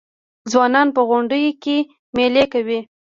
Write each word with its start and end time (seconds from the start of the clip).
ځوانان 0.51 0.87
په 0.95 1.01
غونډیو 1.09 1.51
کې 1.63 1.77
میلې 2.15 2.45
کوي. 2.53 2.79